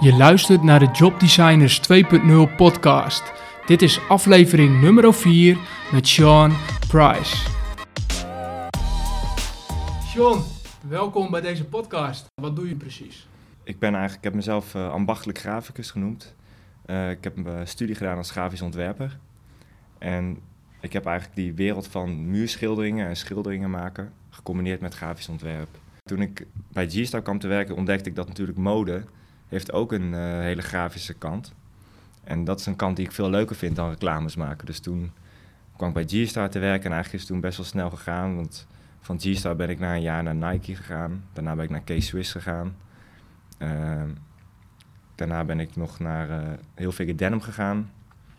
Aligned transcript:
Je 0.00 0.16
luistert 0.16 0.62
naar 0.62 0.78
de 0.78 0.90
Job 0.92 1.20
Designers 1.20 1.80
2.0 1.80 2.56
podcast. 2.56 3.32
Dit 3.66 3.82
is 3.82 4.00
aflevering 4.08 4.80
nummer 4.80 5.14
4 5.14 5.58
met 5.92 6.08
Sean 6.08 6.52
Price. 6.88 7.36
Sean, 10.06 10.42
welkom 10.88 11.30
bij 11.30 11.40
deze 11.40 11.64
podcast. 11.64 12.26
Wat 12.34 12.56
doe 12.56 12.68
je 12.68 12.74
precies? 12.74 13.28
Ik 13.64 13.78
ben 13.78 13.88
eigenlijk, 13.88 14.18
ik 14.18 14.24
heb 14.24 14.34
mezelf 14.34 14.74
uh, 14.74 14.90
ambachtelijk 14.90 15.38
graficus 15.38 15.90
genoemd. 15.90 16.34
Uh, 16.86 17.10
ik 17.10 17.24
heb 17.24 17.36
een 17.36 17.66
studie 17.66 17.94
gedaan 17.94 18.16
als 18.16 18.30
grafisch 18.30 18.62
ontwerper. 18.62 19.18
En 19.98 20.38
ik 20.80 20.92
heb 20.92 21.06
eigenlijk 21.06 21.36
die 21.36 21.54
wereld 21.54 21.86
van 21.86 22.30
muurschilderingen 22.30 23.08
en 23.08 23.16
schilderingen 23.16 23.70
maken 23.70 24.12
gecombineerd 24.30 24.80
met 24.80 24.94
grafisch 24.94 25.28
ontwerp. 25.28 25.68
Toen 26.04 26.20
ik 26.20 26.46
bij 26.72 26.88
G-Star 26.88 27.22
kwam 27.22 27.38
te 27.38 27.48
werken, 27.48 27.76
ontdekte 27.76 28.08
ik 28.08 28.16
dat 28.16 28.28
natuurlijk 28.28 28.58
mode 28.58 29.04
heeft 29.48 29.72
ook 29.72 29.92
een 29.92 30.12
uh, 30.12 30.18
hele 30.18 30.62
grafische 30.62 31.14
kant. 31.14 31.54
En 32.24 32.44
dat 32.44 32.60
is 32.60 32.66
een 32.66 32.76
kant 32.76 32.96
die 32.96 33.04
ik 33.04 33.12
veel 33.12 33.30
leuker 33.30 33.56
vind 33.56 33.76
dan 33.76 33.90
reclames 33.90 34.36
maken. 34.36 34.66
Dus 34.66 34.80
toen 34.80 35.12
kwam 35.76 35.88
ik 35.88 35.94
bij 35.94 36.04
G-Star 36.24 36.50
te 36.50 36.58
werken 36.58 36.84
en 36.84 36.92
eigenlijk 36.92 37.14
is 37.14 37.20
het 37.20 37.30
toen 37.30 37.40
best 37.40 37.56
wel 37.56 37.66
snel 37.66 37.90
gegaan. 37.90 38.36
Want 38.36 38.66
van 39.00 39.20
G-Star 39.20 39.56
ben 39.56 39.68
ik 39.68 39.78
na 39.78 39.94
een 39.94 40.02
jaar 40.02 40.22
naar 40.22 40.34
Nike 40.34 40.74
gegaan. 40.74 41.24
Daarna 41.32 41.54
ben 41.54 41.64
ik 41.64 41.70
naar 41.70 41.98
K-Swiss 41.98 42.32
gegaan. 42.32 42.76
Uh, 43.58 44.02
daarna 45.14 45.44
ben 45.44 45.60
ik 45.60 45.76
nog 45.76 45.98
naar 45.98 46.28
uh, 46.28 46.36
Heel 46.74 46.92
Figure 46.92 47.16
Denim 47.16 47.40
gegaan. 47.40 47.90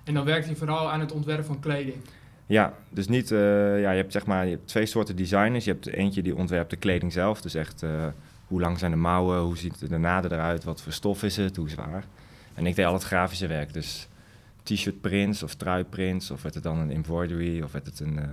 En 0.03 0.13
dan 0.13 0.25
werkt 0.25 0.45
hij 0.45 0.55
vooral 0.55 0.91
aan 0.91 0.99
het 0.99 1.11
ontwerpen 1.11 1.45
van 1.45 1.59
kleding? 1.59 1.97
Ja, 2.45 2.73
dus 2.89 3.07
niet, 3.07 3.31
uh, 3.31 3.39
ja, 3.81 3.91
je 3.91 3.97
hebt 3.97 4.11
zeg 4.11 4.25
maar 4.25 4.45
je 4.45 4.51
hebt 4.51 4.67
twee 4.67 4.85
soorten 4.85 5.15
designers. 5.15 5.65
Je 5.65 5.71
hebt 5.71 5.87
eentje 5.87 6.21
die 6.21 6.35
ontwerpt 6.35 6.69
de 6.69 6.75
kleding 6.75 7.13
zelf, 7.13 7.41
dus 7.41 7.53
echt 7.53 7.85
hoe 8.49 8.59
lang 8.59 8.79
zijn 8.79 8.91
de 8.91 8.97
mouwen, 8.97 9.39
hoe 9.39 9.57
ziet 9.57 9.89
de 9.89 9.97
naden 9.97 10.31
eruit, 10.31 10.63
wat 10.63 10.81
voor 10.81 10.91
stof 10.91 11.23
is 11.23 11.37
het, 11.37 11.55
hoe 11.55 11.69
zwaar. 11.69 12.05
En 12.53 12.65
ik 12.65 12.75
deed 12.75 12.85
al 12.85 12.93
het 12.93 13.03
grafische 13.03 13.47
werk, 13.47 13.73
dus 13.73 14.07
t-shirt 14.63 15.01
prints 15.01 15.43
of 15.43 15.55
trui 15.55 15.83
prints, 15.83 16.31
of 16.31 16.41
werd 16.41 16.55
het 16.55 16.63
dan 16.63 16.77
een 16.77 16.91
embroidery, 16.91 17.61
of 17.61 17.71
werd 17.71 17.85
het 17.85 17.99
een, 17.99 18.13
uh, 18.13 18.23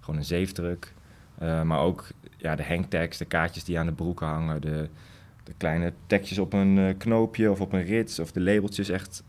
gewoon 0.00 0.16
een 0.16 0.24
zeefdruk. 0.24 0.92
maar 1.38 1.80
ook 1.80 2.08
ja, 2.36 2.56
de 2.56 2.64
hangtags, 2.64 3.18
de 3.18 3.24
kaartjes 3.24 3.64
die 3.64 3.78
aan 3.78 3.86
de 3.86 3.92
broeken 3.92 4.26
hangen, 4.26 4.60
de, 4.60 4.88
de 5.44 5.52
kleine 5.56 5.92
tekstjes 6.06 6.38
op 6.38 6.52
een 6.52 6.94
knoopje 6.98 7.50
of 7.50 7.60
op 7.60 7.72
een 7.72 7.84
rits, 7.84 8.18
of 8.18 8.32
de 8.32 8.40
labeltjes, 8.40 8.88
echt 8.88 9.22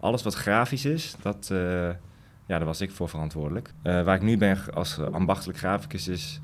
alles 0.00 0.22
wat 0.22 0.34
grafisch 0.34 0.84
is, 0.84 1.16
dat 1.22 1.46
ja, 2.46 2.58
daar 2.58 2.64
was 2.64 2.80
ik 2.80 2.90
voor 2.90 3.08
verantwoordelijk. 3.08 3.72
Waar 3.82 4.14
ik 4.14 4.22
nu 4.22 4.36
ben 4.36 4.58
als 4.74 4.98
ambachtelijk 4.98 5.58
graficus 5.58 6.08
is... 6.08 6.40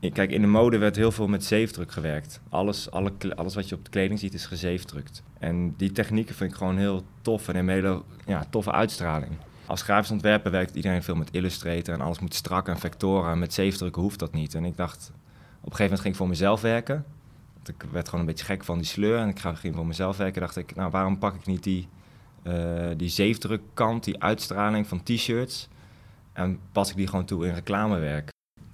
Kijk, 0.00 0.30
in 0.30 0.40
de 0.40 0.46
mode 0.46 0.78
werd 0.78 0.96
heel 0.96 1.12
veel 1.12 1.28
met 1.28 1.44
zeefdruk 1.44 1.92
gewerkt. 1.92 2.40
Alles, 2.48 2.90
alle, 2.90 3.12
alles 3.34 3.54
wat 3.54 3.68
je 3.68 3.74
op 3.74 3.84
de 3.84 3.90
kleding 3.90 4.18
ziet 4.18 4.34
is 4.34 4.46
gezeefdrukt. 4.46 5.22
En 5.38 5.74
die 5.76 5.92
technieken 5.92 6.34
vind 6.34 6.50
ik 6.50 6.56
gewoon 6.56 6.76
heel 6.76 7.02
tof 7.22 7.48
en 7.48 7.56
een 7.56 7.68
hele 7.68 8.02
ja, 8.26 8.44
toffe 8.50 8.72
uitstraling. 8.72 9.32
Als 9.66 9.82
grafisch 9.82 10.10
ontwerper 10.10 10.50
werkt 10.50 10.74
iedereen 10.74 11.02
veel 11.02 11.14
met 11.14 11.30
Illustrator 11.30 11.94
en 11.94 12.00
alles 12.00 12.18
moet 12.18 12.34
strak 12.34 12.68
en 12.68 12.78
vectoren. 12.78 13.30
En 13.30 13.38
met 13.38 13.54
zeefdrukken 13.54 14.02
hoeft 14.02 14.18
dat 14.18 14.32
niet. 14.32 14.54
En 14.54 14.64
ik 14.64 14.76
dacht, 14.76 15.10
op 15.10 15.70
een 15.70 15.76
gegeven 15.76 15.82
moment 15.82 16.00
ging 16.00 16.12
ik 16.12 16.20
voor 16.20 16.28
mezelf 16.28 16.60
werken. 16.60 17.04
Want 17.54 17.68
ik 17.68 17.90
werd 17.92 18.04
gewoon 18.04 18.20
een 18.20 18.30
beetje 18.30 18.44
gek 18.44 18.64
van 18.64 18.78
die 18.78 18.86
sleur 18.86 19.18
en 19.18 19.28
ik 19.28 19.38
ging 19.38 19.74
voor 19.74 19.86
mezelf 19.86 20.16
werken. 20.16 20.40
dacht 20.40 20.56
ik, 20.56 20.74
nou 20.74 20.90
waarom 20.90 21.18
pak 21.18 21.34
ik 21.34 21.46
niet 21.46 21.62
die 21.62 21.88
uh, 22.42 22.88
die 22.96 23.08
zeefdrukkant, 23.08 24.04
die 24.04 24.22
uitstraling 24.22 24.86
van 24.86 25.02
t-shirts. 25.02 25.68
En 26.32 26.58
pas 26.72 26.90
ik 26.90 26.96
die 26.96 27.06
gewoon 27.06 27.24
toe 27.24 27.46
in 27.46 27.54
reclamewerk. 27.54 28.30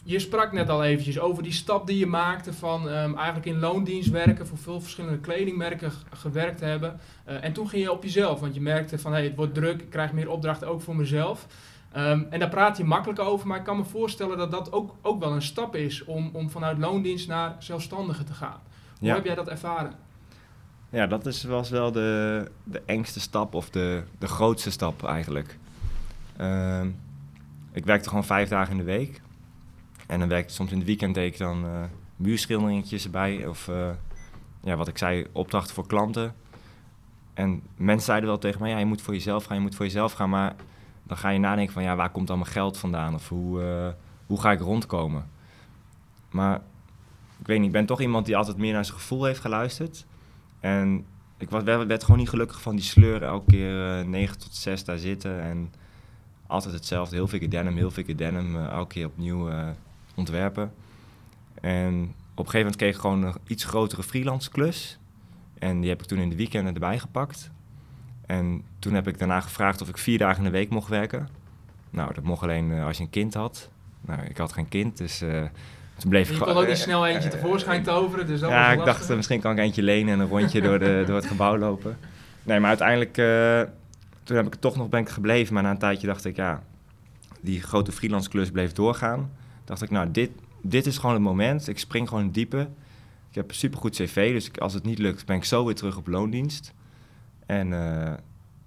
Je 0.07 0.19
sprak 0.19 0.53
net 0.53 0.69
al 0.69 0.85
eventjes 0.85 1.19
over 1.19 1.43
die 1.43 1.53
stap 1.53 1.87
die 1.87 1.99
je 1.99 2.07
maakte 2.07 2.53
van 2.53 2.89
um, 2.89 3.17
eigenlijk 3.17 3.47
in 3.47 3.59
loondienst 3.59 4.11
werken, 4.11 4.47
voor 4.47 4.59
veel 4.59 4.81
verschillende 4.81 5.19
kledingmerken 5.19 5.93
gewerkt 6.13 6.61
hebben. 6.61 7.01
Uh, 7.29 7.45
en 7.45 7.53
toen 7.53 7.69
ging 7.69 7.83
je 7.83 7.93
op 7.93 8.03
jezelf, 8.03 8.41
want 8.41 8.55
je 8.55 8.61
merkte 8.61 8.99
van 8.99 9.13
hey, 9.13 9.25
het 9.25 9.37
wordt 9.37 9.55
druk, 9.55 9.83
ik 9.83 9.91
krijg 9.91 10.13
meer 10.13 10.31
opdrachten 10.31 10.69
ook 10.69 10.81
voor 10.81 10.97
mezelf. 10.97 11.47
Um, 11.97 12.27
en 12.31 12.39
daar 12.39 12.49
praat 12.49 12.77
je 12.77 12.85
makkelijk 12.85 13.21
over, 13.21 13.47
maar 13.47 13.59
ik 13.59 13.65
kan 13.65 13.77
me 13.77 13.85
voorstellen 13.85 14.39
dat 14.39 14.51
dat 14.51 14.73
ook, 14.73 14.95
ook 15.03 15.21
wel 15.21 15.33
een 15.33 15.43
stap 15.43 15.77
is 15.77 16.05
om, 16.05 16.31
om 16.33 16.51
vanuit 16.51 16.79
loondienst 16.79 17.29
naar 17.29 17.57
zelfstandige 17.59 18.25
te 18.25 18.33
gaan. 18.33 18.61
Hoe 18.99 19.09
ja. 19.09 19.15
heb 19.15 19.25
jij 19.25 19.35
dat 19.35 19.49
ervaren? 19.49 19.93
Ja, 20.91 21.07
dat 21.07 21.27
is, 21.27 21.45
was 21.45 21.71
wel 21.71 21.93
de, 21.93 22.51
de 22.65 22.83
engste 22.87 23.21
stap 23.21 23.55
of 23.55 23.71
de, 23.71 24.03
de 24.19 24.27
grootste 24.27 24.71
stap 24.71 25.05
eigenlijk. 25.05 25.59
Uh, 26.41 26.85
ik 27.73 27.85
werkte 27.85 28.09
gewoon 28.09 28.25
vijf 28.25 28.49
dagen 28.49 28.71
in 28.71 28.79
de 28.79 28.85
week. 28.85 29.21
En 30.07 30.19
dan 30.19 30.29
werkte 30.29 30.55
soms 30.55 30.71
in 30.71 30.77
het 30.77 30.87
weekend 30.87 31.15
deed 31.15 31.33
ik 31.33 31.39
dan 31.39 31.65
uh, 31.65 31.83
muurschilderingetjes 32.17 33.05
erbij. 33.05 33.47
Of 33.47 33.69
uh, 33.69 33.91
ja, 34.63 34.77
wat 34.77 34.89
ik 34.89 34.99
zei, 34.99 35.27
opdrachten 35.33 35.75
voor 35.75 35.87
klanten. 35.87 36.35
En 37.35 37.63
mensen 37.77 38.07
zeiden 38.07 38.29
wel 38.29 38.39
tegen 38.39 38.61
mij, 38.61 38.71
ja, 38.71 38.79
je 38.79 38.85
moet 38.85 39.03
voor 39.03 39.15
jezelf 39.15 39.45
gaan, 39.45 39.57
je 39.57 39.63
moet 39.63 39.75
voor 39.75 39.85
jezelf 39.85 40.13
gaan. 40.13 40.31
Maar 40.31 40.55
dan 41.03 41.17
ga 41.17 41.29
je 41.29 41.39
nadenken 41.39 41.73
van, 41.73 41.83
ja, 41.83 41.97
waar 41.97 42.11
komt 42.11 42.31
al 42.31 42.37
mijn 42.37 42.51
geld 42.51 42.79
vandaan? 42.79 43.15
Of 43.15 43.29
hoe, 43.29 43.63
uh, 43.63 43.89
hoe 44.27 44.41
ga 44.41 44.53
ik 44.53 44.61
rondkomen? 44.61 45.31
Maar 46.31 46.61
ik 47.39 47.47
weet 47.47 47.59
niet, 47.59 47.67
ik 47.67 47.73
ben 47.73 47.87
toch 47.87 48.01
iemand 48.01 48.27
die 48.27 48.37
altijd 48.37 48.57
meer 48.57 48.73
naar 48.73 48.85
zijn 48.85 48.99
gevoel 48.99 49.25
heeft 49.25 49.41
geluisterd. 49.41 50.07
En 50.61 51.07
ik 51.39 51.51
was, 51.51 51.63
werd, 51.63 52.05
gewoon 52.05 52.19
niet 52.19 52.29
gelukkig 52.29 52.63
van 52.63 52.77
die 52.77 52.85
sleur. 52.85 53.23
Elke 53.23 53.51
keer 53.51 54.07
9 54.07 54.39
tot 54.39 54.55
6 54.55 54.85
daar 54.85 54.99
zitten. 54.99 55.43
En 55.43 55.73
altijd 56.47 56.75
hetzelfde. 56.75 57.17
Heel 57.17 57.29
veel 57.29 57.49
denim, 57.49 57.77
heel 57.77 57.91
veel 57.91 58.17
denim. 58.17 58.57
Elke 58.57 58.95
keer 58.95 59.07
opnieuw 59.07 59.51
ontwerpen. 60.15 60.73
En 61.61 61.95
op 62.35 62.45
een 62.45 62.51
gegeven 62.51 62.59
moment 62.59 62.77
kreeg 62.77 62.95
ik 62.95 63.01
gewoon 63.01 63.23
een 63.23 63.35
iets 63.47 63.65
grotere 63.65 64.03
freelance 64.03 64.51
klus. 64.51 64.99
En 65.59 65.81
die 65.81 65.91
heb 65.91 66.03
ik 66.03 66.07
toen 66.07 66.19
in 66.19 66.29
de 66.29 66.37
weekenden 66.37 66.75
erbij 66.75 66.99
gepakt. 66.99 67.51
En 68.27 68.63
toen 68.79 68.95
heb 68.95 69.09
ik 69.09 69.19
daarna 69.19 69.41
gevraagd 69.41 69.81
of 69.81 69.89
ik 69.89 69.99
vier 69.99 70.19
dagen 70.19 70.39
in 70.39 70.45
de 70.45 70.51
week 70.51 70.71
mocht 70.71 70.89
werken. 70.89 71.29
Nou, 71.91 72.15
dat 72.15 72.25
mocht 72.25 72.43
alleen 72.43 72.71
uh, 72.71 72.87
als 72.87 72.97
je 72.97 73.03
een 73.03 73.11
kind 73.11 73.35
had. 73.35 73.71
Nou, 74.01 74.21
ik 74.23 74.37
had 74.37 74.53
geen 74.53 74.69
kind, 74.69 74.97
dus 74.97 75.23
uh, 75.23 75.43
toen 75.97 76.11
bleef 76.11 76.31
je 76.31 76.39
kon 76.39 76.49
ook 76.49 76.61
niet 76.61 76.69
eh, 76.69 76.75
snel 76.75 77.07
eentje 77.07 77.29
tevoorschijn 77.29 77.83
toveren. 77.83 78.27
Dus 78.27 78.41
dat 78.41 78.51
ja, 78.51 78.73
ik 78.73 78.85
dacht 78.85 79.17
misschien 79.17 79.41
kan 79.41 79.53
ik 79.53 79.59
eentje 79.59 79.83
lenen 79.83 80.15
en 80.15 80.21
een 80.21 80.29
rondje 80.29 80.61
door, 80.61 80.79
de, 80.79 81.03
door 81.07 81.17
het 81.17 81.27
gebouw 81.27 81.59
lopen. 81.59 81.99
Nee, 82.43 82.61
maar 82.61 82.69
uiteindelijk, 82.69 83.19
uh, 83.19 83.61
toen 84.23 84.37
heb 84.37 84.47
ik 84.47 84.55
toch 84.55 84.77
nog 84.77 84.89
ben 84.89 85.01
ik 85.01 85.09
gebleven. 85.09 85.55
Maar 85.55 85.63
na 85.63 85.71
een 85.71 85.79
tijdje 85.79 86.07
dacht 86.07 86.25
ik, 86.25 86.37
ja, 86.37 86.63
die 87.41 87.63
grote 87.63 87.93
freelance 87.93 88.29
klus 88.29 88.51
bleef 88.51 88.73
doorgaan. 88.73 89.31
Dacht 89.65 89.83
ik, 89.83 89.91
nou, 89.91 90.11
dit, 90.11 90.31
dit 90.63 90.87
is 90.87 90.99
gewoon 90.99 91.15
het 91.15 91.25
moment. 91.25 91.69
Ik 91.69 91.79
spring 91.79 92.09
gewoon 92.09 92.25
in 92.25 92.31
diepe. 92.31 92.69
Ik 93.29 93.35
heb 93.35 93.49
een 93.49 93.55
supergoed 93.55 93.95
cv, 93.95 94.33
dus 94.33 94.61
als 94.61 94.75
het 94.75 94.85
niet 94.85 94.99
lukt, 94.99 95.27
ben 95.27 95.37
ik 95.37 95.45
zo 95.45 95.65
weer 95.65 95.75
terug 95.75 95.97
op 95.97 96.07
loondienst. 96.07 96.73
En 97.47 97.73
uh, 97.73 98.13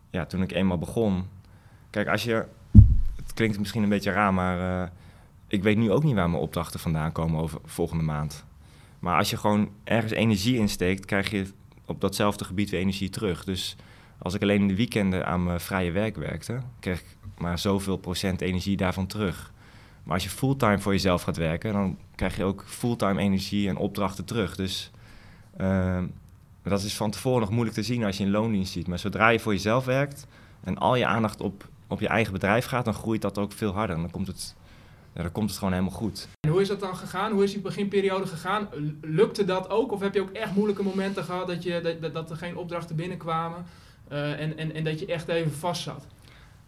ja, 0.10 0.26
toen 0.26 0.42
ik 0.42 0.52
eenmaal 0.52 0.78
begon... 0.78 1.26
Kijk, 1.90 2.08
als 2.08 2.24
je... 2.24 2.46
Het 3.16 3.34
klinkt 3.34 3.60
misschien 3.60 3.84
een 3.84 3.90
beetje 3.90 4.12
raar, 4.12 4.34
maar 4.34 4.92
ik 5.48 5.64
weet 5.64 5.78
nu 5.78 5.92
ook 5.92 6.04
niet 6.04 6.16
waar 6.16 6.30
mijn 6.30 6.42
opdrachten 6.42 6.80
vandaan 6.80 7.12
komen 7.12 7.42
over 7.42 7.60
volgende 7.66 8.04
maand. 8.04 8.46
Maar 9.00 9.18
als 9.18 9.30
je 9.30 9.38
gewoon 9.38 9.70
ergens 9.84 10.14
energie 10.14 10.58
insteekt, 10.58 11.06
krijg 11.06 11.30
je 11.30 11.46
op 11.86 12.02
datzelfde 12.02 12.46
gebied 12.46 12.70
weer 12.70 12.80
energie 12.80 13.10
terug. 13.10 13.44
Dus 13.44 13.76
als 14.18 14.34
ik 14.34 14.42
alleen 14.42 14.62
in 14.62 14.68
de 14.68 14.76
weekenden 14.76 15.26
aan 15.26 15.44
mijn 15.44 15.60
vrije 15.60 15.92
werk 15.92 16.16
werkte, 16.16 16.60
kreeg 16.80 17.00
ik 17.00 17.18
maar 17.38 17.60
zoveel 17.60 17.98
procent 17.98 18.42
energie 18.42 18.78
daarvan 18.78 19.08
terug. 19.08 19.52
Maar 20.08 20.16
als 20.16 20.24
je 20.24 20.30
fulltime 20.30 20.80
voor 20.80 20.92
jezelf 20.92 21.22
gaat 21.22 21.38
werken, 21.38 21.74
dan 21.74 21.98
krijg 22.16 22.38
je 22.38 22.44
ook 22.44 22.64
fulltime 22.68 23.22
energie 23.22 23.70
en 23.70 23.78
opdrachten 23.78 24.26
terug. 24.26 24.56
Dus 24.56 24.92
uh, 25.62 26.04
dat 26.64 26.84
is 26.84 26.96
van 26.96 27.12
tevoren 27.12 27.40
nog 27.40 27.50
moeilijk 27.50 27.76
te 27.76 27.84
zien 27.84 28.04
als 28.04 28.18
je 28.18 28.24
in 28.24 28.32
loondienst 28.32 28.72
ziet. 28.72 28.88
Maar 28.88 29.00
zodra 29.00 29.30
je 29.30 29.40
voor 29.40 29.54
jezelf 29.54 29.86
werkt 29.86 30.28
en 30.64 30.78
al 30.78 30.96
je 30.96 31.06
aandacht 31.06 31.42
op, 31.42 31.68
op 31.88 32.00
je 32.00 32.08
eigen 32.08 32.34
bedrijf 32.34 32.66
gaat, 32.66 32.86
dan 32.86 32.94
groeit 32.94 33.22
dat 33.22 33.38
ook 33.38 33.52
veel 33.52 33.74
harder. 33.74 33.96
En 33.96 34.02
dan 34.02 34.12
komt 34.12 34.28
het 34.28 34.56
dan 35.14 35.32
komt 35.32 35.50
het 35.50 35.58
gewoon 35.58 35.74
helemaal 35.74 35.98
goed. 35.98 36.28
En 36.40 36.52
hoe 36.52 36.62
is 36.62 36.68
dat 36.68 36.80
dan 36.80 36.96
gegaan? 36.96 37.32
Hoe 37.32 37.44
is 37.44 37.52
die 37.52 37.62
beginperiode 37.62 38.28
gegaan? 38.28 38.68
Lukte 39.02 39.46
dat 39.46 39.70
ook? 39.70 39.92
Of 39.92 40.00
heb 40.00 40.14
je 40.14 40.22
ook 40.22 40.32
echt 40.32 40.56
moeilijke 40.56 40.84
momenten 40.84 41.24
gehad 41.24 41.48
dat, 41.48 41.64
je, 41.64 41.98
dat, 42.02 42.14
dat 42.14 42.30
er 42.30 42.36
geen 42.36 42.58
opdrachten 42.58 42.96
binnenkwamen 42.96 43.66
uh, 44.12 44.42
en, 44.42 44.58
en, 44.58 44.74
en 44.74 44.84
dat 44.84 45.00
je 45.00 45.06
echt 45.06 45.28
even 45.28 45.54
vast 45.54 45.82
zat? 45.82 46.06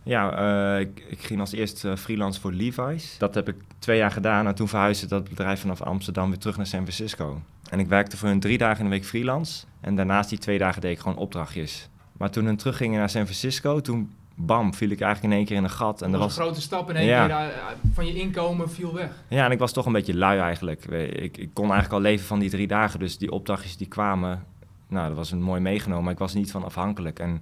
Ja, 0.03 0.39
uh, 0.75 0.79
ik, 0.79 1.03
ik, 1.07 1.19
ging 1.19 1.39
als 1.39 1.51
eerst 1.51 1.83
uh, 1.83 1.95
freelance 1.95 2.39
voor 2.39 2.51
Levi's. 2.51 3.17
Dat 3.17 3.35
heb 3.35 3.47
ik 3.47 3.55
twee 3.79 3.97
jaar 3.97 4.11
gedaan 4.11 4.47
en 4.47 4.55
toen 4.55 4.67
verhuisde 4.67 5.07
dat 5.07 5.29
bedrijf 5.29 5.59
vanaf 5.59 5.81
Amsterdam 5.81 6.29
weer 6.29 6.39
terug 6.39 6.57
naar 6.57 6.67
San 6.67 6.81
Francisco. 6.81 7.41
En 7.69 7.79
ik 7.79 7.87
werkte 7.87 8.17
voor 8.17 8.27
hun 8.27 8.39
drie 8.39 8.57
dagen 8.57 8.77
in 8.77 8.89
de 8.89 8.95
week 8.95 9.05
freelance 9.05 9.65
en 9.81 9.95
daarnaast 9.95 10.29
die 10.29 10.37
twee 10.37 10.57
dagen 10.57 10.81
deed 10.81 10.91
ik 10.91 10.99
gewoon 10.99 11.17
opdrachtjes. 11.17 11.89
Maar 12.17 12.31
toen 12.31 12.45
hun 12.45 12.57
teruggingen 12.57 12.99
naar 12.99 13.09
San 13.09 13.23
Francisco, 13.23 13.81
toen 13.81 14.11
bam, 14.35 14.73
viel 14.73 14.89
ik 14.89 15.01
eigenlijk 15.01 15.33
in 15.33 15.39
één 15.39 15.47
keer 15.47 15.57
in 15.57 15.63
een 15.63 15.69
gat. 15.69 16.01
En 16.01 16.11
dat 16.11 16.19
was 16.19 16.37
een 16.37 16.43
grote 16.43 16.61
stap 16.61 16.89
in 16.89 16.95
één 16.95 17.07
keer 17.07 17.29
uh, 17.29 17.45
van 17.93 18.05
je 18.05 18.13
inkomen 18.13 18.69
viel 18.69 18.93
weg. 18.93 19.11
Ja, 19.27 19.45
en 19.45 19.51
ik 19.51 19.59
was 19.59 19.73
toch 19.73 19.85
een 19.85 19.91
beetje 19.91 20.15
lui 20.15 20.39
eigenlijk. 20.39 20.85
Ik, 20.85 21.37
ik 21.37 21.49
kon 21.53 21.71
eigenlijk 21.71 21.93
al 21.93 22.01
leven 22.01 22.25
van 22.25 22.39
die 22.39 22.49
drie 22.49 22.67
dagen. 22.67 22.99
Dus 22.99 23.17
die 23.17 23.31
opdrachtjes 23.31 23.77
die 23.77 23.87
kwamen, 23.87 24.45
nou, 24.87 25.07
dat 25.07 25.17
was 25.17 25.31
een 25.31 25.41
mooi 25.41 25.61
meegenomen. 25.61 26.03
Maar 26.03 26.13
ik 26.13 26.19
was 26.19 26.33
niet 26.33 26.51
van 26.51 26.63
afhankelijk. 26.63 27.19
En 27.19 27.41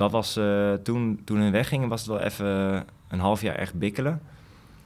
dat 0.00 0.10
was 0.10 0.36
uh, 0.36 0.72
toen, 0.72 1.20
toen 1.24 1.38
hun 1.38 1.52
weggingen, 1.52 1.88
was 1.88 2.00
het 2.00 2.08
wel 2.10 2.20
even 2.20 2.84
een 3.08 3.18
half 3.18 3.42
jaar 3.42 3.54
echt 3.54 3.74
bikkelen. 3.74 4.20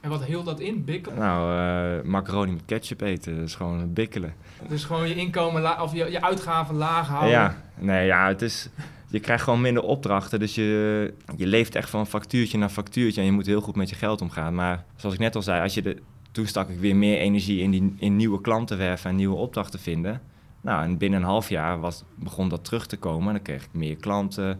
En 0.01 0.09
wat 0.09 0.23
hield 0.23 0.45
dat 0.45 0.59
in? 0.59 0.83
Bikkelen? 0.85 1.19
Nou, 1.19 1.59
eh, 1.99 2.03
macaroni 2.03 2.51
met 2.51 2.65
ketchup 2.65 3.01
eten, 3.01 3.35
dat 3.35 3.45
is 3.47 3.55
gewoon 3.55 3.93
bikkelen. 3.93 4.33
Dus 4.67 4.83
gewoon 4.83 5.07
je 5.07 5.15
inkomen 5.15 5.61
la- 5.61 5.83
of 5.83 5.93
je, 5.93 6.11
je 6.11 6.21
uitgaven 6.21 6.75
laag 6.75 7.07
houden. 7.07 7.29
Ja, 7.29 7.55
nee, 7.75 8.05
ja, 8.05 8.27
het 8.27 8.41
is... 8.41 8.69
Je 9.07 9.19
krijgt 9.19 9.43
gewoon 9.43 9.61
minder 9.61 9.83
opdrachten, 9.83 10.39
dus 10.39 10.55
je, 10.55 11.13
je 11.37 11.47
leeft 11.47 11.75
echt 11.75 11.89
van 11.89 12.07
factuurtje 12.07 12.57
naar 12.57 12.69
factuurtje 12.69 13.19
en 13.21 13.25
je 13.27 13.33
moet 13.33 13.45
heel 13.45 13.61
goed 13.61 13.75
met 13.75 13.89
je 13.89 13.95
geld 13.95 14.21
omgaan. 14.21 14.55
Maar 14.55 14.83
zoals 14.95 15.15
ik 15.15 15.21
net 15.21 15.35
al 15.35 15.41
zei, 15.41 15.61
als 15.61 15.73
je 15.73 15.81
de, 15.81 15.97
toen 16.31 16.47
stak 16.47 16.69
ik 16.69 16.79
weer 16.79 16.95
meer 16.95 17.17
energie 17.17 17.61
in, 17.61 17.71
die, 17.71 17.95
in 17.97 18.15
nieuwe 18.15 18.41
klanten 18.41 18.77
werven 18.77 19.09
en 19.09 19.15
nieuwe 19.15 19.35
opdrachten 19.35 19.79
vinden. 19.79 20.21
Nou, 20.61 20.83
en 20.83 20.97
binnen 20.97 21.19
een 21.19 21.25
half 21.25 21.49
jaar 21.49 21.79
was, 21.79 22.03
begon 22.15 22.49
dat 22.49 22.65
terug 22.65 22.85
te 22.87 22.97
komen. 22.97 23.33
Dan 23.33 23.41
kreeg 23.41 23.63
ik 23.63 23.69
meer 23.71 23.95
klanten. 23.95 24.59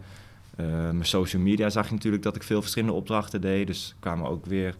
Eh, 0.56 0.66
mijn 0.66 1.04
social 1.04 1.42
media 1.42 1.70
zag 1.70 1.86
je 1.86 1.94
natuurlijk 1.94 2.22
dat 2.22 2.36
ik 2.36 2.42
veel 2.42 2.60
verschillende 2.60 2.94
opdrachten 2.94 3.40
deed. 3.40 3.66
Dus 3.66 3.94
kwamen 3.98 4.28
ook 4.28 4.46
weer 4.46 4.76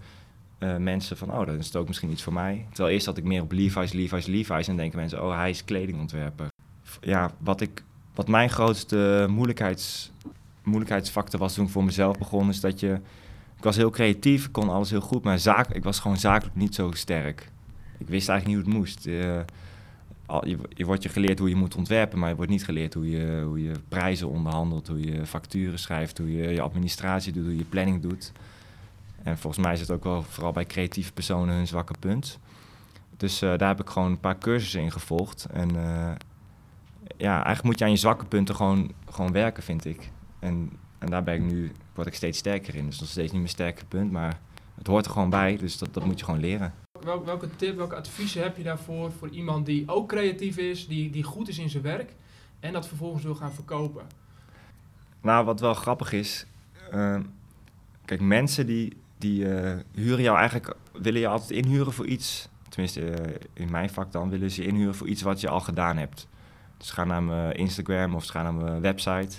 eh, 0.58 0.76
mensen 0.76 1.16
van, 1.16 1.32
oh, 1.32 1.46
dan 1.46 1.58
is 1.58 1.66
het 1.66 1.76
ook 1.76 1.86
misschien 1.86 2.10
iets 2.10 2.22
voor 2.22 2.32
mij. 2.32 2.66
Terwijl 2.68 2.94
eerst 2.94 3.06
had 3.06 3.16
ik 3.16 3.24
meer 3.24 3.42
op 3.42 3.52
Levi's, 3.52 3.92
Levi's, 3.92 4.26
Levi's. 4.26 4.68
En 4.68 4.76
denken 4.76 4.98
mensen, 4.98 5.24
oh, 5.24 5.36
hij 5.36 5.50
is 5.50 5.64
kledingontwerper. 5.64 6.48
Ja, 7.00 7.30
wat, 7.38 7.60
ik, 7.60 7.84
wat 8.14 8.28
mijn 8.28 8.50
grootste 8.50 9.26
moeilijkheids, 9.30 10.12
moeilijkheidsfactor 10.62 11.40
was 11.40 11.54
toen 11.54 11.64
ik 11.64 11.70
voor 11.70 11.84
mezelf 11.84 12.18
begon, 12.18 12.48
is 12.48 12.60
dat 12.60 12.80
je... 12.80 13.00
Ik 13.56 13.62
was 13.62 13.76
heel 13.76 13.90
creatief, 13.90 14.44
ik 14.46 14.52
kon 14.52 14.68
alles 14.68 14.90
heel 14.90 15.00
goed, 15.00 15.24
maar 15.24 15.38
zaak, 15.38 15.68
ik 15.68 15.84
was 15.84 16.00
gewoon 16.00 16.16
zakelijk 16.16 16.56
niet 16.56 16.74
zo 16.74 16.90
sterk. 16.92 17.50
Ik 17.98 18.08
wist 18.08 18.28
eigenlijk 18.28 18.46
niet 18.46 18.66
hoe 18.66 18.74
het 18.74 18.82
moest. 18.82 19.06
Eh, 19.06 19.40
je 20.68 20.84
wordt 20.84 21.02
je 21.02 21.08
geleerd 21.08 21.38
hoe 21.38 21.48
je 21.48 21.54
moet 21.54 21.76
ontwerpen, 21.76 22.18
maar 22.18 22.28
je 22.28 22.36
wordt 22.36 22.50
niet 22.50 22.64
geleerd 22.64 22.94
hoe 22.94 23.10
je, 23.10 23.42
hoe 23.46 23.62
je 23.62 23.72
prijzen 23.88 24.28
onderhandelt, 24.28 24.88
hoe 24.88 25.12
je 25.12 25.26
facturen 25.26 25.78
schrijft, 25.78 26.18
hoe 26.18 26.32
je 26.32 26.48
je 26.48 26.60
administratie 26.60 27.32
doet, 27.32 27.44
hoe 27.44 27.56
je 27.56 27.64
planning 27.64 28.02
doet. 28.02 28.32
En 29.22 29.38
volgens 29.38 29.64
mij 29.64 29.72
is 29.72 29.80
het 29.80 29.90
ook 29.90 30.04
wel 30.04 30.22
vooral 30.22 30.52
bij 30.52 30.64
creatieve 30.64 31.12
personen 31.12 31.54
hun 31.54 31.66
zwakke 31.66 31.94
punt. 32.00 32.38
Dus 33.16 33.42
eh, 33.42 33.56
daar 33.56 33.68
heb 33.68 33.80
ik 33.80 33.88
gewoon 33.88 34.10
een 34.10 34.20
paar 34.20 34.38
cursussen 34.38 34.80
in 34.80 34.92
gevolgd. 34.92 35.46
En 35.52 35.76
eh, 35.76 36.12
ja, 37.16 37.34
eigenlijk 37.34 37.62
moet 37.62 37.78
je 37.78 37.84
aan 37.84 37.90
je 37.90 37.96
zwakke 37.96 38.24
punten 38.24 38.54
gewoon, 38.54 38.92
gewoon 39.10 39.32
werken, 39.32 39.62
vind 39.62 39.84
ik. 39.84 40.10
En, 40.38 40.70
en 40.98 41.10
daar 41.10 41.22
ben 41.22 41.34
ik 41.34 41.42
nu, 41.42 41.72
word 41.94 42.06
ik 42.06 42.14
steeds 42.14 42.38
sterker 42.38 42.74
in. 42.74 42.86
Dus 42.86 43.00
nog 43.00 43.08
steeds 43.08 43.32
niet 43.32 43.40
mijn 43.40 43.52
sterke 43.52 43.84
punt, 43.84 44.12
maar 44.12 44.38
het 44.74 44.86
hoort 44.86 45.04
er 45.04 45.10
gewoon 45.10 45.30
bij. 45.30 45.56
Dus 45.56 45.78
dat, 45.78 45.94
dat 45.94 46.04
moet 46.04 46.18
je 46.18 46.24
gewoon 46.24 46.40
leren. 46.40 46.72
Wel- 47.06 47.24
welke 47.24 47.56
tip, 47.56 47.76
welke 47.76 47.94
adviezen 47.96 48.42
heb 48.42 48.56
je 48.56 48.62
daarvoor 48.62 49.12
voor 49.12 49.28
iemand 49.28 49.66
die 49.66 49.82
ook 49.88 50.08
creatief 50.08 50.56
is, 50.56 50.86
die, 50.88 51.10
die 51.10 51.22
goed 51.22 51.48
is 51.48 51.58
in 51.58 51.70
zijn 51.70 51.82
werk 51.82 52.12
en 52.60 52.72
dat 52.72 52.88
vervolgens 52.88 53.22
wil 53.24 53.34
gaan 53.34 53.52
verkopen? 53.52 54.06
Nou, 55.20 55.44
wat 55.44 55.60
wel 55.60 55.74
grappig 55.74 56.12
is. 56.12 56.46
eh, 56.90 57.20
kijk, 58.04 58.20
mensen 58.20 58.66
die, 58.66 58.96
die 59.18 59.54
eh, 59.54 59.76
huren 59.94 60.22
jou 60.22 60.36
eigenlijk, 60.38 60.76
willen 60.92 61.20
je 61.20 61.26
altijd 61.26 61.50
inhuren 61.50 61.92
voor 61.92 62.06
iets. 62.06 62.48
Tenminste, 62.68 63.10
eh, 63.10 63.34
in 63.52 63.70
mijn 63.70 63.90
vak 63.90 64.12
dan 64.12 64.30
willen 64.30 64.50
ze 64.50 64.64
inhuren 64.64 64.94
voor 64.94 65.08
iets 65.08 65.22
wat 65.22 65.40
je 65.40 65.48
al 65.48 65.60
gedaan 65.60 65.96
hebt. 65.96 66.28
Dus 66.76 66.90
gaan 66.90 67.06
naar 67.08 67.22
mijn 67.22 67.52
Instagram 67.54 68.14
of 68.14 68.24
ze 68.24 68.32
gaan 68.32 68.44
naar 68.44 68.64
mijn 68.64 68.80
website. 68.80 69.36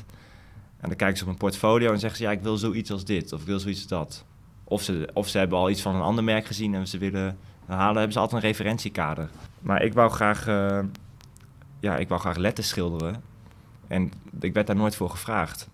En 0.80 0.88
dan 0.88 0.96
kijken 0.96 1.18
ze 1.18 1.22
op 1.24 1.28
mijn 1.28 1.40
portfolio 1.40 1.92
en 1.92 2.00
zeggen 2.00 2.18
ze: 2.20 2.26
Ja, 2.26 2.32
ik 2.32 2.42
wil 2.42 2.58
zoiets 2.58 2.92
als 2.92 3.06
dit 3.06 3.34
of 3.34 3.42
ik 3.42 3.48
wil 3.48 3.60
zoiets 3.60 3.80
als 3.80 3.90
dat. 3.90 4.26
Of 4.64 4.82
ze, 4.82 5.10
of 5.14 5.28
ze 5.28 5.38
hebben 5.38 5.58
al 5.58 5.70
iets 5.70 5.82
van 5.82 5.96
een 5.96 6.02
ander 6.02 6.24
merk 6.24 6.46
gezien 6.46 6.76
en 6.76 6.88
ze 6.88 6.98
willen 6.98 7.38
halen, 7.76 7.96
hebben 7.96 8.14
ze 8.14 8.20
altijd 8.20 8.44
een 8.44 8.50
referentiekader. 8.50 9.30
Maar 9.60 9.84
ik 9.84 9.94
wou 9.94 10.12
graag, 10.12 10.48
eh, 10.48 10.80
ja, 11.80 11.98
ik 11.98 12.08
wou 12.08 12.22
graag 12.22 12.38
letters 12.38 12.68
schilderen. 12.68 13.24
En 13.88 14.12
ik 14.40 14.54
werd 14.54 14.68
daar 14.68 14.76
nooit 14.76 14.96
voor 14.96 15.10
gevraagd. 15.10 15.70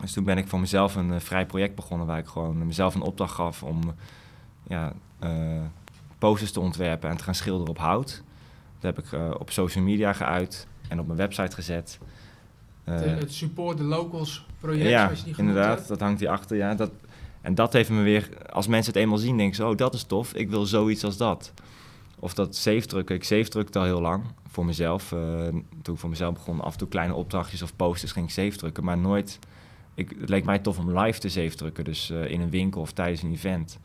Dus 0.00 0.12
toen 0.12 0.24
ben 0.24 0.38
ik 0.38 0.48
voor 0.48 0.60
mezelf 0.60 0.94
een 0.94 1.12
eh, 1.12 1.20
vrij 1.20 1.46
project 1.46 1.74
begonnen 1.74 2.06
waar 2.06 2.18
ik 2.18 2.26
gewoon 2.26 2.66
mezelf 2.66 2.94
een 2.94 3.00
opdracht 3.00 3.34
gaf 3.34 3.62
om 3.62 3.80
ja, 4.66 4.92
eh, 5.18 5.62
posters 6.18 6.52
te 6.52 6.60
ontwerpen 6.60 7.10
en 7.10 7.16
te 7.16 7.24
gaan 7.24 7.34
schilderen 7.34 7.70
op 7.70 7.78
hout. 7.78 8.22
Dat 8.78 8.94
heb 8.94 9.04
ik 9.04 9.38
op 9.40 9.50
social 9.50 9.84
media 9.84 10.12
geuit 10.12 10.66
en 10.88 11.00
op 11.00 11.06
mijn 11.06 11.18
website 11.18 11.54
gezet. 11.54 11.98
Het 12.84 13.32
Support 13.32 13.76
the 13.76 13.82
Locals 13.82 14.46
project, 14.60 14.88
ja, 14.88 15.04
zoals 15.04 15.18
je 15.18 15.24
die 15.24 15.34
inderdaad, 15.36 15.76
hebt. 15.76 15.88
dat 15.88 16.00
hangt 16.00 16.20
hierachter. 16.20 16.56
Ja, 16.56 16.74
dat, 16.74 16.90
en 17.46 17.54
dat 17.54 17.72
heeft 17.72 17.90
me 17.90 18.02
weer, 18.02 18.28
als 18.52 18.66
mensen 18.66 18.92
het 18.92 19.02
eenmaal 19.02 19.18
zien, 19.18 19.36
denken 19.36 19.56
ze, 19.56 19.66
oh, 19.66 19.76
dat 19.76 19.94
is 19.94 20.02
tof, 20.02 20.34
ik 20.34 20.50
wil 20.50 20.66
zoiets 20.66 21.04
als 21.04 21.16
dat. 21.16 21.52
Of 22.18 22.34
dat 22.34 22.56
zeefdrukken, 22.56 23.14
ik 23.14 23.24
zeefdrukte 23.24 23.78
al 23.78 23.84
heel 23.84 24.00
lang 24.00 24.24
voor 24.48 24.64
mezelf. 24.64 25.12
Eh, 25.12 25.18
toen 25.82 25.94
ik 25.94 26.00
voor 26.00 26.08
mezelf 26.08 26.34
begon, 26.34 26.60
af 26.60 26.72
en 26.72 26.78
toe 26.78 26.88
kleine 26.88 27.14
opdrachtjes 27.14 27.62
of 27.62 27.76
posters 27.76 28.12
ging 28.12 28.26
ik 28.26 28.32
zeefdrukken, 28.32 28.84
maar 28.84 28.98
nooit... 28.98 29.38
Ik, 29.94 30.14
het 30.20 30.28
leek 30.28 30.44
mij 30.44 30.58
tof 30.58 30.78
om 30.78 30.98
live 30.98 31.18
te 31.18 31.28
zeefdrukken, 31.28 31.84
dus 31.84 32.10
eh, 32.10 32.30
in 32.30 32.40
een 32.40 32.50
winkel 32.50 32.80
of 32.80 32.92
tijdens 32.92 33.22
een 33.22 33.32
event. 33.32 33.78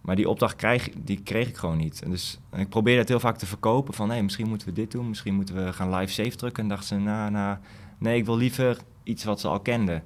Maar 0.00 0.16
die 0.16 0.28
opdracht 0.28 0.56
krijg, 0.56 0.88
die 0.96 1.22
kreeg 1.22 1.48
ik 1.48 1.56
gewoon 1.56 1.76
niet. 1.76 2.02
En 2.02 2.10
dus 2.10 2.38
ik 2.56 2.68
probeerde 2.68 3.00
het 3.00 3.08
heel 3.08 3.20
vaak 3.20 3.38
te 3.38 3.46
verkopen 3.46 3.94
van, 3.94 4.10
hey, 4.10 4.22
misschien 4.22 4.48
moeten 4.48 4.68
we 4.68 4.74
dit 4.74 4.90
doen, 4.90 5.08
misschien 5.08 5.34
moeten 5.34 5.64
we 5.64 5.72
gaan 5.72 5.94
live 5.94 6.12
zeefdrukken. 6.12 6.62
En 6.62 6.68
dachten 6.68 6.88
ze, 6.88 6.94
nou, 6.94 7.30
nou, 7.30 7.58
nee, 7.98 8.16
ik 8.18 8.24
wil 8.24 8.36
liever 8.36 8.76
iets 9.02 9.24
wat 9.24 9.40
ze 9.40 9.48
al 9.48 9.60
kenden. 9.60 10.02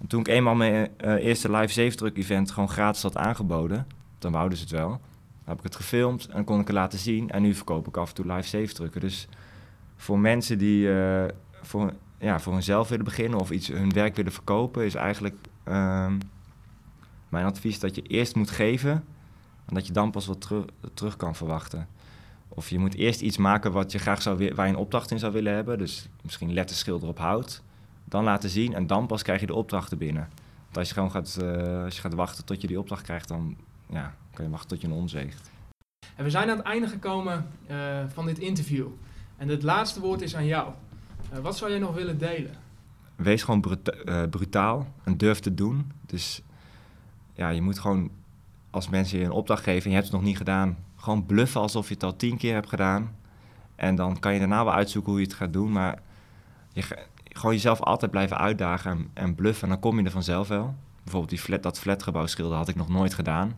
En 0.00 0.06
toen 0.06 0.20
ik 0.20 0.28
eenmaal 0.28 0.54
mijn 0.54 0.88
eh, 0.96 1.14
eerste 1.14 1.50
live 1.50 1.72
zeefdruk 1.72 2.16
event 2.16 2.50
gewoon 2.50 2.68
gratis 2.68 3.02
had 3.02 3.16
aangeboden, 3.16 3.86
dan 4.18 4.32
wouden 4.32 4.58
ze 4.58 4.64
het 4.64 4.72
wel. 4.72 4.88
Dan 4.88 5.00
heb 5.44 5.58
ik 5.58 5.64
het 5.64 5.76
gefilmd 5.76 6.28
en 6.28 6.44
kon 6.44 6.60
ik 6.60 6.66
het 6.66 6.76
laten 6.76 6.98
zien. 6.98 7.30
En 7.30 7.42
nu 7.42 7.54
verkoop 7.54 7.86
ik 7.86 7.96
af 7.96 8.08
en 8.08 8.14
toe 8.14 8.32
live 8.32 8.48
zeefdrukken. 8.48 9.00
Dus 9.00 9.28
voor 9.96 10.18
mensen 10.18 10.58
die 10.58 10.92
eh, 10.92 11.24
voor, 11.62 11.92
ja, 12.18 12.40
voor 12.40 12.52
hunzelf 12.52 12.88
willen 12.88 13.04
beginnen 13.04 13.38
of 13.38 13.50
iets 13.50 13.68
hun 13.68 13.92
werk 13.92 14.16
willen 14.16 14.32
verkopen, 14.32 14.84
is 14.84 14.94
eigenlijk 14.94 15.36
ehm, 15.64 16.18
mijn 17.28 17.44
advies 17.44 17.78
dat 17.78 17.94
je 17.94 18.02
eerst 18.02 18.34
moet 18.34 18.50
geven 18.50 19.04
en 19.66 19.74
dat 19.74 19.86
je 19.86 19.92
dan 19.92 20.10
pas 20.10 20.26
wat 20.26 20.40
teru- 20.40 20.64
terug 20.94 21.16
kan 21.16 21.34
verwachten. 21.34 21.88
Of 22.48 22.68
je 22.68 22.78
moet 22.78 22.94
eerst 22.94 23.20
iets 23.20 23.36
maken 23.36 23.72
wat 23.72 23.92
je 23.92 23.98
graag 23.98 24.22
zou 24.22 24.54
waar 24.54 24.66
je 24.66 24.72
een 24.72 24.78
opdracht 24.78 25.10
in 25.10 25.18
zou 25.18 25.32
willen 25.32 25.54
hebben. 25.54 25.78
Dus 25.78 26.08
misschien 26.22 26.52
letters 26.52 26.78
schilderen 26.78 27.10
op 27.10 27.18
hout. 27.18 27.62
Dan 28.10 28.24
laten 28.24 28.50
zien 28.50 28.74
en 28.74 28.86
dan 28.86 29.06
pas 29.06 29.22
krijg 29.22 29.40
je 29.40 29.46
de 29.46 29.54
opdrachten 29.54 29.98
binnen. 29.98 30.28
Want 30.64 30.76
als 30.76 30.88
je 30.88 30.94
gewoon 30.94 31.10
gaat, 31.10 31.36
eh, 31.42 31.84
als 31.84 31.94
je 31.94 32.00
gaat 32.00 32.14
wachten 32.14 32.44
tot 32.44 32.60
je 32.60 32.66
die 32.66 32.78
opdracht 32.78 33.02
krijgt, 33.02 33.28
dan 33.28 33.56
ja, 33.90 34.14
kan 34.34 34.44
je 34.44 34.50
wachten 34.50 34.68
tot 34.68 34.80
je 34.80 34.86
een 34.86 34.92
onzeegt. 34.92 35.50
En 36.16 36.24
we 36.24 36.30
zijn 36.30 36.50
aan 36.50 36.56
het 36.56 36.66
einde 36.66 36.88
gekomen 36.88 37.46
eh, 37.66 37.76
van 38.08 38.26
dit 38.26 38.38
interview. 38.38 38.86
En 39.36 39.48
het 39.48 39.62
laatste 39.62 40.00
woord 40.00 40.20
is 40.20 40.36
aan 40.36 40.46
jou. 40.46 40.72
Eh, 41.32 41.38
wat 41.38 41.56
zou 41.56 41.70
jij 41.70 41.80
nog 41.80 41.94
willen 41.94 42.18
delen? 42.18 42.54
Wees 43.16 43.42
gewoon 43.42 43.60
bruta- 43.60 44.26
brutaal 44.26 44.86
en 45.04 45.16
durf 45.16 45.40
te 45.40 45.54
doen. 45.54 45.92
Dus 46.06 46.42
ja, 47.34 47.48
je 47.48 47.62
moet 47.62 47.78
gewoon, 47.78 48.10
als 48.70 48.88
mensen 48.88 49.18
je 49.18 49.24
een 49.24 49.30
opdracht 49.30 49.62
geven 49.62 49.82
en 49.84 49.88
je 49.90 49.96
hebt 49.96 50.06
het 50.08 50.16
nog 50.16 50.24
niet 50.24 50.36
gedaan, 50.36 50.76
gewoon 50.96 51.26
bluffen 51.26 51.60
alsof 51.60 51.88
je 51.88 51.94
het 51.94 52.02
al 52.02 52.16
tien 52.16 52.36
keer 52.36 52.54
hebt 52.54 52.68
gedaan. 52.68 53.16
En 53.74 53.94
dan 53.94 54.18
kan 54.18 54.32
je 54.32 54.38
daarna 54.38 54.64
wel 54.64 54.72
uitzoeken 54.72 55.10
hoe 55.10 55.20
je 55.20 55.26
het 55.26 55.36
gaat 55.36 55.52
doen. 55.52 55.72
Maar 55.72 56.02
je, 56.72 57.06
gewoon 57.36 57.54
jezelf 57.54 57.80
altijd 57.80 58.10
blijven 58.10 58.38
uitdagen 58.38 58.90
en, 58.90 59.10
en 59.14 59.34
bluffen. 59.34 59.62
En 59.62 59.68
dan 59.68 59.80
kom 59.80 59.98
je 59.98 60.04
er 60.04 60.10
vanzelf 60.10 60.48
wel. 60.48 60.74
Bijvoorbeeld 61.02 61.30
die 61.30 61.40
flat, 61.40 61.62
dat 61.62 61.78
flatgebouw 61.78 62.26
schilderen 62.26 62.58
had 62.58 62.68
ik 62.68 62.76
nog 62.76 62.88
nooit 62.88 63.14
gedaan. 63.14 63.54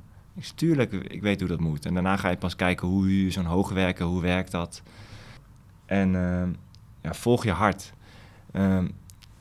Tuurlijk, 0.54 0.92
ik 0.92 1.23
weet 1.23 1.40
hoe 1.40 1.49
dat 1.49 1.61
moet. 1.61 1.87
En 1.87 1.94
daarna 1.94 2.16
ga 2.16 2.28
je 2.28 2.37
pas 2.37 2.56
kijken 2.56 2.88
hoe 2.88 3.25
je 3.25 3.30
zo'n 3.30 3.44
hoogwerken, 3.44 4.06
hoe 4.06 4.20
werkt 4.20 4.50
dat. 4.50 4.82
En 5.87 6.14
ehm, 6.14 6.50
ja, 7.00 7.14
volg 7.14 7.44
je 7.44 7.50
hart. 7.50 7.92
Ehm, 8.52 8.88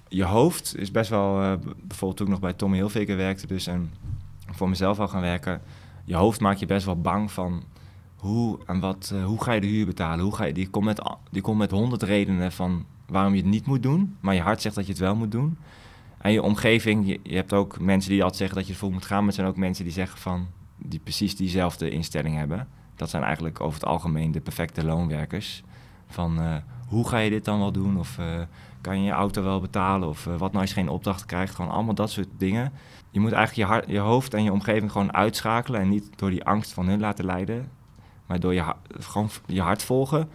je 0.08 0.24
hoofd 0.24 0.76
is 0.78 0.92
best 0.92 1.10
wel, 1.10 1.42
eh, 1.42 1.54
bijvoorbeeld 1.82 2.18
toen 2.18 2.26
ik 2.26 2.32
nog 2.32 2.42
bij 2.42 2.54
Tommy 2.54 2.78
Hilfiger 2.78 3.18
werkte 3.18 3.48
dus 3.48 3.68
en 3.68 3.92
voor 4.52 4.70
mezelf 4.70 5.00
al 5.00 5.08
gaan 5.08 5.22
werken. 5.22 5.62
Je 6.04 6.16
hoofd 6.16 6.40
maakt 6.40 6.60
je 6.60 6.66
best 6.66 6.86
wel 6.86 7.02
bang 7.02 7.32
van 7.32 7.64
hoe 8.16 8.60
en 8.66 8.80
wat, 8.80 9.12
eh, 9.14 9.26
hoe 9.26 9.44
ga 9.44 9.52
je 9.52 9.62
de 9.62 9.68
huur 9.68 9.86
betalen? 9.86 10.24
Hoe 10.24 10.36
ga 10.36 10.44
je, 10.44 10.54
die, 10.54 10.70
met, 10.80 11.02
die 11.32 11.42
komt 11.42 11.58
met 11.58 11.72
honderd 11.72 12.04
redenen 12.04 12.52
van 12.52 12.86
waarom 13.12 13.34
je 13.34 13.42
het 13.42 13.50
niet 13.50 13.66
moet 13.66 13.84
doen, 13.84 14.18
maar 14.20 14.36
je 14.36 14.42
hart 14.42 14.62
zegt 14.62 14.76
dat 14.76 14.86
je 14.86 14.92
het 14.92 15.02
wel 15.02 15.16
moet 15.16 15.32
doen. 15.32 15.58
En 16.18 16.32
je 16.32 16.42
omgeving, 16.42 17.20
je, 17.24 17.36
hebt 17.36 17.54
ook 17.54 17.80
mensen 17.80 18.12
die 18.12 18.20
altijd 18.20 18.38
zeggen 18.38 18.58
dat 18.58 18.68
je 18.68 18.74
ervoor 18.74 18.92
moet 18.92 19.06
gaan, 19.06 19.20
maar 19.20 19.28
er 19.28 19.34
zijn 19.34 19.48
ook 19.48 19.58
mensen 19.58 19.84
die 19.84 19.94
zeggen 19.94 20.20
van, 20.20 20.48
die 20.78 21.00
precies 21.00 21.36
diezelfde 21.36 21.90
instelling 21.90 22.36
hebben. 22.36 22.68
Dat 22.96 23.10
zijn 23.10 23.24
eigenlijk 23.24 23.62
over 23.62 23.80
het 23.80 23.90
algemeen 23.90 24.32
de 24.32 24.42
perfecte 24.42 24.86
loonwerkers. 24.86 25.64
Van 26.08 26.42
eh, 26.42 26.56
hoe 26.88 27.08
ga 27.08 27.18
je 27.18 27.30
dit 27.30 27.46
dan 27.46 27.60
wel 27.60 27.72
doen? 27.72 28.00
Of 28.00 28.18
eh, 28.18 28.26
kan 28.82 29.00
je 29.00 29.06
je 29.06 29.12
auto 29.12 29.44
wel 29.44 29.60
betalen? 29.60 30.08
Of 30.08 30.28
eh, 30.28 30.32
wat 30.32 30.52
nou 30.52 30.62
als 30.62 30.70
je 30.70 30.76
geen 30.76 30.90
opdracht 30.90 31.26
krijgt? 31.26 31.56
Gewoon 31.56 31.72
allemaal 31.72 31.94
dat 31.94 32.10
soort 32.10 32.30
dingen. 32.38 32.74
Je 33.10 33.20
moet 33.20 33.32
eigenlijk 33.32 33.68
je, 33.68 33.74
hart, 33.76 33.90
je 33.90 34.00
hoofd 34.00 34.34
en 34.34 34.44
je 34.44 34.52
omgeving 34.52 34.92
gewoon 34.92 35.14
uitschakelen. 35.14 35.82
En 35.82 35.90
niet 35.90 36.10
door 36.16 36.30
die 36.30 36.44
angst 36.44 36.74
van 36.74 36.88
hun 36.88 37.00
laten 37.00 37.26
leiden. 37.26 37.72
Maar 38.26 38.40
door 38.40 38.54
je, 38.54 38.74
gewoon 39.00 39.30
je 39.46 39.62
hart 39.62 39.84
volgen. 39.84 40.30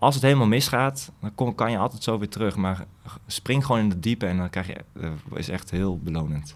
Als 0.00 0.14
het 0.14 0.24
helemaal 0.24 0.46
misgaat, 0.46 1.12
dan 1.20 1.34
kom, 1.34 1.54
kan 1.54 1.70
je 1.70 1.78
altijd 1.78 2.02
zo 2.02 2.18
weer 2.18 2.28
terug. 2.28 2.56
Maar 2.56 2.86
spring 3.26 3.64
gewoon 3.66 3.80
in 3.80 3.90
het 3.90 4.02
diepe 4.02 4.26
en 4.26 4.36
dan 4.36 4.50
krijg 4.50 4.66
je, 4.66 4.84
eh, 5.00 5.10
is 5.34 5.48
echt 5.48 5.70
heel 5.70 5.98
belonend. 5.98 6.54